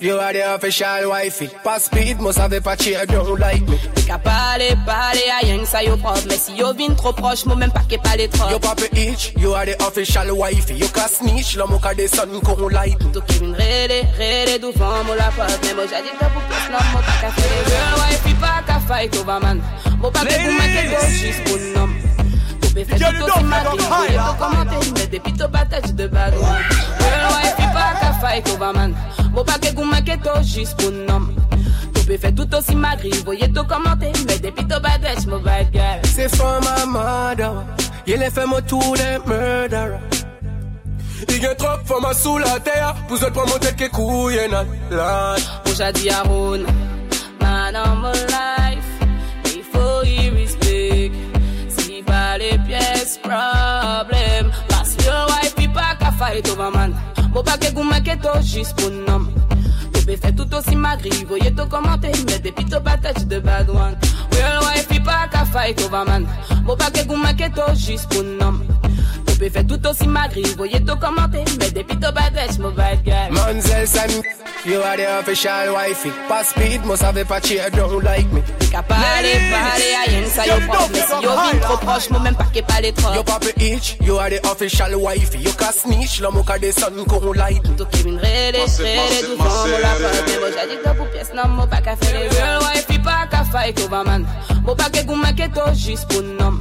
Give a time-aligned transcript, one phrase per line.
[0.00, 1.48] you are the official wifey.
[1.62, 3.78] Pas speed, must have a patch don't like me.
[4.06, 7.46] Ka pale, pale, a rien que ça yo propre Mais si yo vin trop proche,
[7.46, 10.74] moi même pas que parler trop You pop itch, you are the official wifey.
[10.74, 13.12] You can snitch, la moka de sun kon like me.
[13.12, 15.58] Tu qui vin rede, rede devant moi la porte.
[15.64, 18.34] Mais moi j'ai dit que pour plus non, moi pas qu'à faire Girl, why fi
[18.34, 19.62] pas qu'à fight over man
[19.98, 21.88] Moi pas que pour manquer de juste pour nom
[22.60, 26.06] Tu peux faire tout aussi ma vie Tu peux commenter, mais depuis ton patate de
[26.06, 26.44] bad one
[26.98, 28.94] Girl, why fi pas qu'à fight over man
[29.34, 31.26] Moi pas que pour manquer de juste pour nom
[31.92, 35.40] Tu peux faire tout aussi ma grille Voyez tout commenter, mais depuis ton patate, mon
[35.40, 37.64] bad girl C'est for my mother.
[38.06, 39.98] You left fait mon tour de murderer.
[41.28, 42.94] Il y a trop for ma sous la terre.
[43.08, 44.66] Pour autres pour monter que couille nan.
[44.90, 45.38] Lord.
[45.64, 46.66] Push a the around
[47.40, 48.84] Man on my life
[49.46, 51.10] Il faut y respect
[51.68, 56.94] Si pas les pièces Problem Parce que wife il pas qu'à fight over man
[57.34, 59.26] Bon pas que gouma que to juste pour nom
[59.92, 63.68] Tu peux faire tout aussi magri Voyez tout commenter Mais depuis to patate de bad
[63.68, 63.96] one
[64.32, 66.26] Real wife il pas qu'à fight over man
[66.64, 68.60] Bon pas que gouma que to juste pour nom
[69.26, 73.02] Tu peux faire tout aussi magri Voyez tout commenter Mais depuis to patate mon bad
[73.04, 74.10] guy Manzel San,
[74.64, 76.10] you are the official wifey.
[76.28, 78.42] Pas speed, must have a patch don't like me.
[78.70, 82.10] Ka pale, pale, a rien que ça yo propre Mais si yo vin trop proche,
[82.10, 85.38] moi même pas que parler trop You pop itch, you are the official wifey.
[85.38, 87.76] You can snitch, la moka de sun kon like me.
[87.76, 91.06] Tu qui vin rede, rede devant moi la porte Mais moi j'ai dit que pour
[91.10, 94.26] pièce non, moi pas qu'à faire Girl, wife, il pas qu'à fight over man
[94.64, 96.58] Moi pas que gouma que to juste pour nom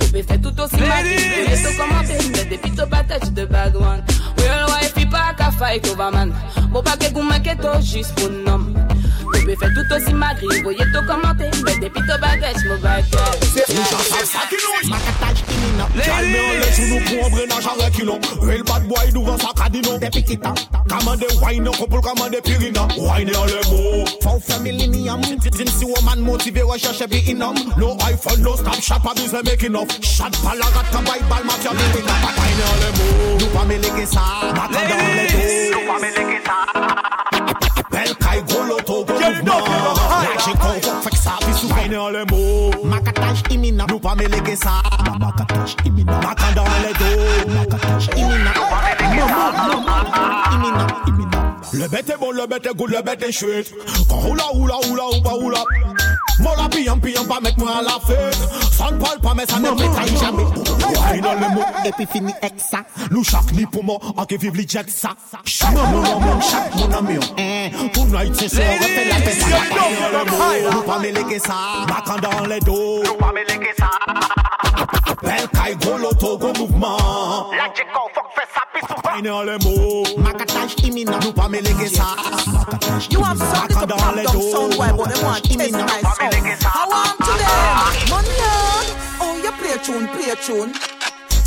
[0.00, 3.76] Tu peux faire tout aussi magri Tu peux commenter, mais depuis to patate de bad
[3.76, 4.02] one
[4.38, 6.32] Real wife, il pas qu'à fight over man
[6.70, 8.64] Moi pas que gouma que to juste pour nom.
[9.34, 13.04] Tu peux faire tout aussi magri Voyez tout commenter, mais depuis to patate, mon bad
[13.10, 13.38] girl
[14.88, 19.52] Makataj imina Calme en laisse nous pauvres n'a jamais kilo Real bad boy devant sa
[19.56, 20.54] cadino Des pikita
[20.88, 23.87] Commande wine couple commande pirina Wine en les mots
[24.60, 25.22] Millennium.
[25.22, 29.90] Since you woman motivé recherche be inum No iPhone no stop shop abuse making off
[30.02, 34.20] Shot palagat kan bay bal mafia milina Wine en les mots Nous pas mêler ça
[34.54, 36.58] Maka dans les dos Nous pas mêler ça
[37.90, 42.08] Bel kay golo to go mouvement Lâche kon fok fek sa Puis sou wine en
[42.10, 44.82] les mots Makataj imina Nous pas mêler ça
[45.18, 47.87] Makataj imina Maka dans les dos Makataj
[51.90, 53.72] Le bête est bon, le bête est good, le bête est chouette.
[54.10, 55.64] Quand oula oula oula oula oula
[56.40, 58.36] Mon la pillant pillant pas mettre moi à la fête.
[58.72, 60.44] Ça ne parle pas mais ça ne pétaille jamais.
[60.44, 61.64] Wine dans le mot.
[61.86, 62.80] Et puis fini avec ça.
[63.10, 65.12] Nous chaque ni pour moi en que vive les jet ça.
[65.46, 69.44] Chaque mon amour, chaque mon amour Hein, pour night c'est ça, on fait la fête.
[69.44, 71.54] Wine dans le mot, nous pas mêler ça.
[71.88, 73.02] Macan dans les dos.
[73.02, 73.88] Nous pas mêler ça.
[75.22, 77.50] Bel kay golo to go mouvement.
[77.56, 80.04] La chico fuck fait ça pis sou Wine dans les mots
[80.68, 82.16] Makataj imina Nous pas mêler ça
[82.52, 86.62] Makataj You have something to pop down somewhere, but they want to test my sound.
[86.62, 88.10] How am to them?
[88.10, 88.84] Money on.
[89.20, 90.72] Oh, you play a tune, play a tune.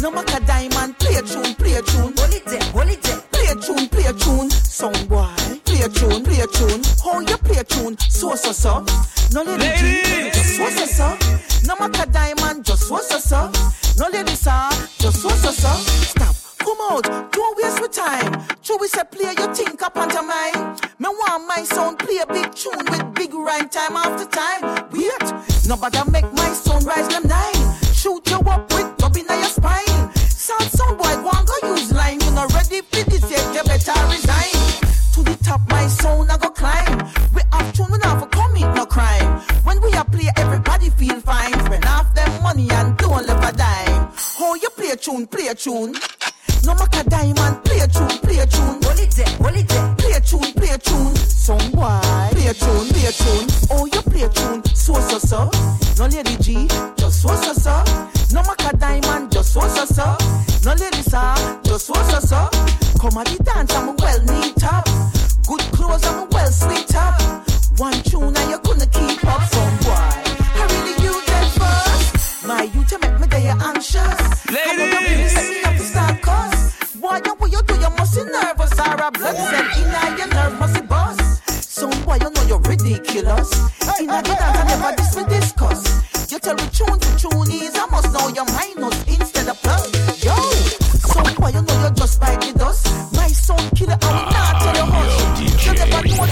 [0.02, 2.14] No matter diamond, play a tune, play a tune.
[2.18, 3.22] Hold it there, hold it there.
[3.32, 4.50] Play a tune, play a tune.
[4.50, 5.28] Sound boy,
[5.66, 6.82] play a tune, play a tune.
[7.06, 7.98] Oh, How you play a tune?
[8.10, 8.86] So so so.
[9.34, 11.68] No lady G, just so so so.
[11.68, 13.52] No matter diamond, just so so so.
[14.00, 15.70] No lady sir, just so so so.
[16.10, 16.41] Stop.
[16.64, 18.46] Come out, don't waste my time.
[18.64, 20.78] True, we say play your think up onto mine.
[21.00, 24.62] Me want my sound play a big tune with big rhyme time after time.
[24.92, 25.28] Wait,
[25.68, 27.64] nobody make my sound rise them nine.
[27.94, 30.14] Shoot you up with dubbing in your spine.
[30.16, 32.20] Sound sound boy, and go use line.
[32.22, 34.62] You not ready for this yet, you better resign.
[35.14, 37.00] To the top, my sound I go climb.
[37.34, 39.42] We have tune, we for commit no crime.
[39.64, 41.54] When we a play, everybody feel fine.
[41.66, 44.12] Spend half them money and don't live a dime.
[44.40, 45.96] Oh, you play a tune, play a tune.
[55.02, 55.50] So so so.
[55.98, 56.68] No lady G,
[56.98, 57.84] just so so so.
[58.34, 60.18] No matter diamond, just so so so.
[60.64, 62.50] No lady sir, just so so so.
[63.00, 64.86] Come at the dance, I'm a well neat up.
[65.48, 67.20] Good clothes, I'm a well sweet up.
[67.78, 70.10] One tune and you couldn't keep up, some boy.
[70.54, 72.46] I really use that first.
[72.46, 74.20] My youth, you make me day anxious.
[74.52, 76.96] Ladies, up to start cause.
[76.96, 78.80] Boy, you what you do, you must be nervous.
[78.80, 81.50] Or a blood cell in your nerve must be bust.
[81.50, 82.41] Some boy, you know
[82.92, 83.52] ridiculous.
[84.00, 86.32] In a dance, I never this we discuss.
[86.32, 87.76] You military tune to tune is.
[87.76, 90.24] I must know your minus instead of plus.
[90.24, 93.14] Yo, so why you know you just like the dust?
[93.14, 95.66] My son killer, I will not tell you hush.
[95.66, 96.30] You never know what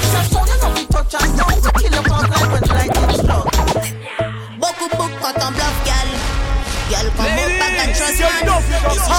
[0.49, 3.47] you know we touch and down to kill your cause like when lightning struck.
[5.21, 6.09] Quand on bluff, gal.
[6.89, 9.18] Gal, comme mon pack and trust man.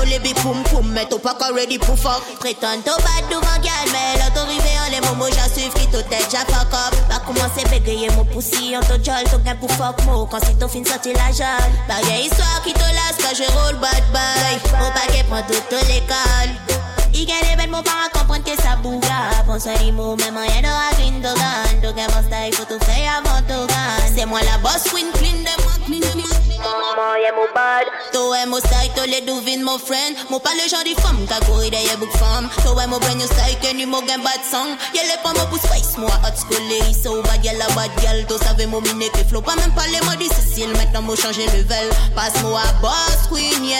[0.00, 2.22] T'as les big poum poum, mais t'as pas encore ready pour fuck.
[2.38, 6.02] Prétends t'as bad devant gal, mais là arrivé en les moments, j'ai suivi qui t'as
[6.04, 6.96] tête, j'ai fuck up.
[7.06, 10.24] Pas commencer bégayer mon poussi, en t'as jol, t'as gain pour fuck mo.
[10.24, 11.70] Quand c'est t'as fin sorti la jol.
[11.86, 14.80] Bagay histoire qui te lasse, quand je roll bad boy.
[14.80, 16.80] Mon paquet prend toute l'école.
[17.12, 19.44] Il gagne les belles mots para comprendre que ça bouga.
[19.46, 21.82] Pense à les mots, même rien de la clean de gun.
[21.82, 24.14] Donc, mon style, faire avant tout gun.
[24.16, 26.59] C'est moi la boss, queen, clean de moi, clean de moi.
[26.70, 27.86] Maman, mon bad.
[28.12, 30.14] Toi, mon style, toi, les douvines, mon friend.
[30.30, 32.48] Mon pas le genre de femme, qu'a couru derrière book femme.
[32.64, 34.76] Toi, mon brain, you style, que ni mon gain bad song.
[34.94, 38.24] Y'a les pommes pour spice, moi, hot school, les so bad, y'a la bad gal.
[38.26, 40.70] Toi, savais mon miné que flow, pas même parler, moi, du Cécile.
[40.76, 41.90] Maintenant, moi, changer level.
[42.14, 43.78] Passe-moi à boss, queen, yeah.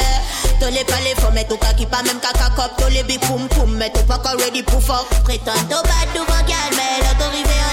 [0.59, 2.77] Toi, les palais, faut mettre au cas qui pas même caca cop.
[2.77, 5.07] Toi, les big poum poum, mais t'es pas ready pour fuck.
[5.25, 6.91] Prétends, t'as bad devant gal, mais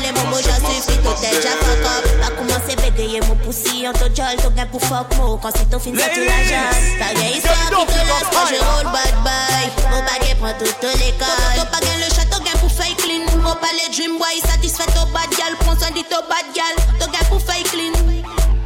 [0.02, 2.04] là, t'as arrivé en les moments, j'ai suivi, tout tête, j'ai fuck up.
[2.22, 5.38] Pas commencer bégayer mon poussi, en t'as jol, t'as gain pour fuck mo.
[5.42, 6.78] Quand c'est ton fin, ça tu la jase.
[7.00, 9.66] T'as gain histoire qui te laisse quand je roll bad boy.
[9.92, 11.56] Mon baguette prend toute l'école.
[11.56, 13.26] T'as pas gain le château, gain pour fake clean.
[13.42, 15.54] Mon palais dream boy, satisfait ton bad gal.
[15.60, 16.76] Prends soin de ton bad gal.
[17.00, 17.94] T'as gain pour fake clean.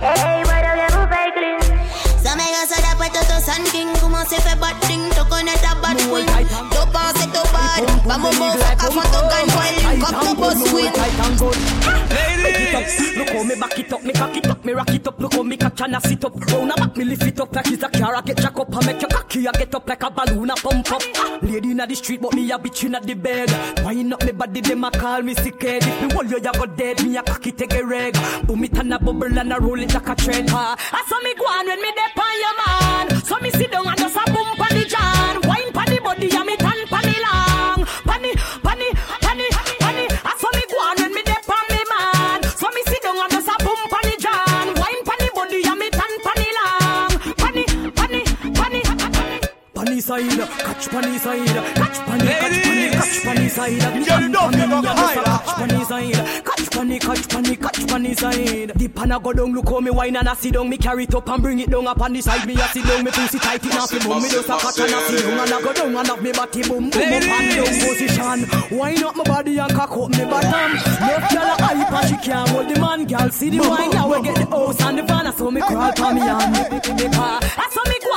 [0.02, 1.60] Hey, boy, t'as gain pour fake clean.
[2.24, 3.88] Ça m'a ça d'après Toto Sun King
[4.30, 7.82] C'est fait bad thing To connaître ta bad queen To pense to bad.
[8.08, 10.62] Pas mon mot Fuck avant to gun Boy link up to boss
[12.82, 15.20] Ladies, look how me back it up, me cock it up, me rock it up.
[15.20, 16.36] Look how me catch and I sit up.
[16.36, 18.16] Round a back, me lift it up like it's a car.
[18.16, 20.56] I get jack up, I make your cocky, I get up like a balloon, I
[20.56, 21.04] pump up.
[21.44, 23.52] Lady inna the street, but me a bitch inna the bed.
[23.84, 25.84] Wind up me body, them a call me sick head.
[25.84, 27.04] If me hold you, you go dead.
[27.04, 28.18] Me a cocky take a reg.
[28.48, 30.50] Boom it and a bubble and a roll it like a trend.
[30.52, 33.24] Ah, I saw me go on when me dep on your man.
[33.24, 35.42] So me sit down and just a boom pan the John.
[35.48, 36.51] Wine pan the body and me
[58.22, 58.72] catch panny side.
[58.76, 60.70] The pan a go down, look how me wine and I sit down.
[60.70, 62.46] Me carry it up and bring it down up on the side.
[62.48, 64.22] Me a sit down, me pussy tight it now fi boom.
[64.22, 66.32] Me just a catch and I sit down and I go down and have me
[66.32, 68.78] body boom boom up and down position.
[68.78, 70.74] Wine up my body and cock up me bottom.
[70.74, 73.08] Left gyal a hype and she can't hold the man.
[73.08, 75.32] Gyal see the wine, now we get the house and the van.
[75.34, 77.40] So me crawl pa me and me pick me car.
[77.40, 78.12] That's how me go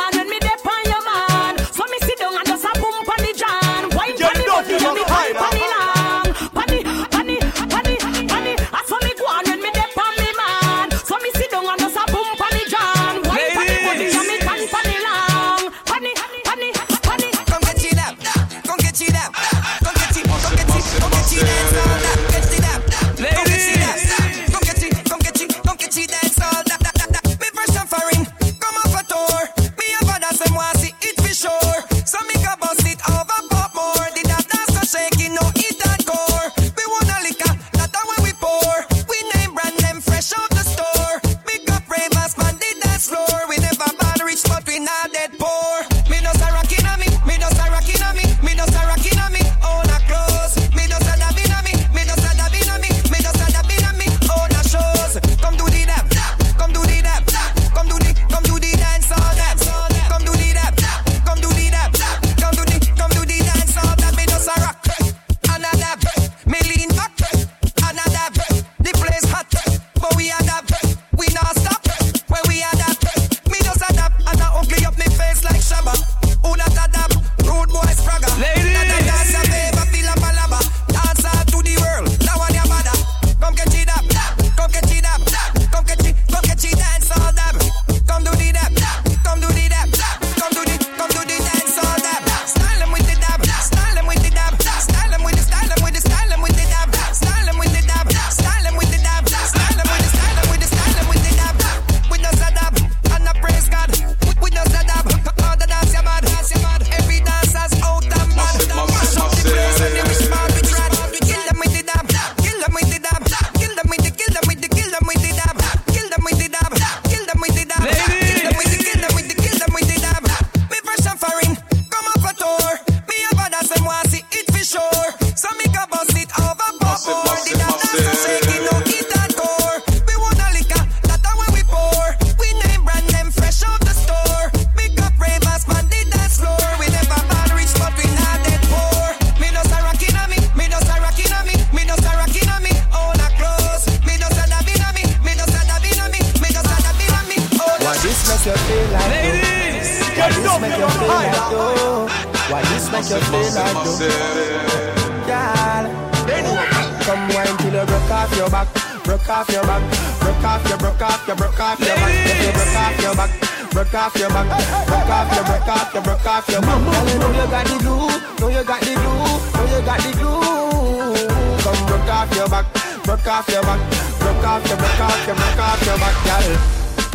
[157.84, 158.68] you broke off your back,
[159.04, 159.82] broke off your back,
[160.20, 163.30] broke off your, broke off your, broke off your back, you broke off your back,
[163.70, 164.46] broke off your back,
[164.86, 166.80] broke off your, broke off your, broke off your back.
[166.84, 168.08] Girl, you know you got the glue,
[168.40, 171.28] know you got the glue, know you got the glue.
[171.60, 172.66] Come broke off your back,
[173.04, 173.80] broke off your back,
[174.18, 176.56] broke off your, broke off your, broke off your back, girl.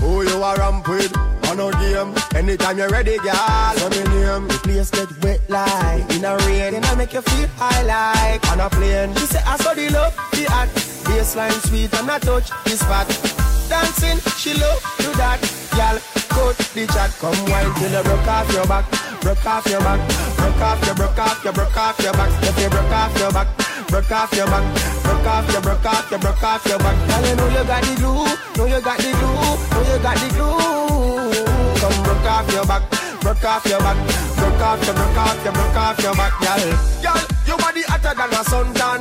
[0.02, 1.29] Who you are ramp with?
[1.50, 2.14] On a game.
[2.36, 3.74] Anytime you're ready, girl.
[3.78, 4.48] So me name.
[4.48, 6.74] The place get wet like in a rain.
[6.74, 9.16] Then I make you feel high like on a plane.
[9.16, 10.76] She say I saw the love, the act.
[11.10, 13.08] Baseline sweet and I touch the spot.
[13.66, 15.42] Dancing, she love do that.
[15.74, 15.98] Girl,
[16.30, 17.10] cut the chat.
[17.18, 18.86] Come wine till you broke off your back.
[19.22, 20.00] Broke off your back.
[20.38, 22.30] Broke off your, broke off your, broke off your back.
[22.46, 23.48] If you broke off your back.
[23.90, 24.62] Broke off your back,
[25.02, 26.96] broke off your, broke off your, broke off your back.
[27.10, 28.22] Girl, you know you got the glue,
[28.56, 29.34] know you got the glue,
[29.74, 30.59] know you got the glue.
[33.40, 33.96] Broke off your back,
[34.36, 36.60] broke off your, broke off your, broke off your back, girl.
[37.00, 39.00] Girl, your body hotter than a suntan.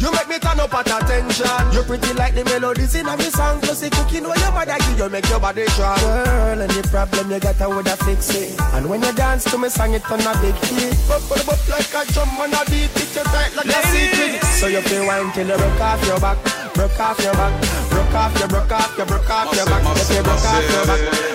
[0.00, 1.60] You make me turn up at attention.
[1.76, 3.60] You pretty like the melodies in a me song.
[3.60, 6.00] Plus the cooking where your mother give you make your body strong.
[6.00, 8.56] Girl, any problem you got, I woulda fix it.
[8.72, 10.96] And when you dance to me song, it on a big hit.
[11.04, 12.88] Bop, bop, bop like a drum on a beat.
[12.96, 14.40] It you tight like a secret.
[14.56, 16.40] So you feel wine till you broke off your back,
[16.72, 17.52] broke off your back,
[17.92, 19.84] broke off your, broke off your, broke off your back.
[19.84, 20.40] Broke off your back,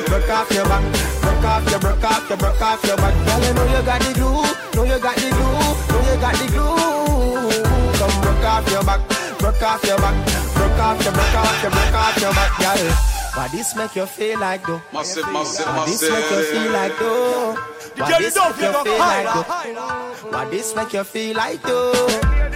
[0.10, 1.15] broke off your back, broke off your,
[1.46, 3.14] broke off your, broke off your back.
[3.26, 4.42] Girl, you know you got the glue,
[4.76, 5.54] know you got the glue,
[5.92, 7.62] know you got the glue.
[8.00, 9.02] Come broke off your back,
[9.40, 10.16] broke off your back,
[10.56, 12.92] broke off your, broke off your, broke off your back, girl.
[13.36, 14.82] Why this make you feel like though?
[14.94, 17.54] Massive, massive, Why this make you feel like though?
[17.98, 19.44] Why this make you feel like higher, though?
[19.44, 20.32] higher.
[20.32, 22.08] Why this make you feel like though?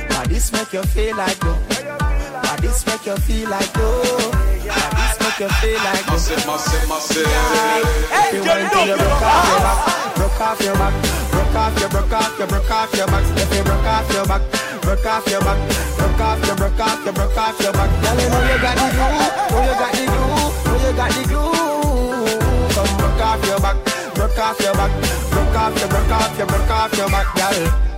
[0.10, 1.53] Why this make you feel like though?
[1.53, 4.28] Why this make you feel like though?
[5.39, 6.19] Why this make you feel like though?
[6.19, 7.27] Massive, massive, massive.
[8.36, 12.12] You want to, broke off your back, broke off your back, broke off your, broke
[12.12, 13.24] off your, broke off your back.
[13.39, 14.41] If you broke off your back,
[14.81, 15.60] broke off your back,
[15.96, 17.89] broke off your, broke off your, broke off your back.
[18.03, 19.15] Girl, you know you got the glue,
[19.55, 20.27] know you got the glue,
[20.67, 21.55] know you got the glue.
[22.75, 23.77] Come broke off your back,
[24.15, 24.91] broke off your back,
[25.31, 27.88] broke off your, broke off your, broke off your back, girl.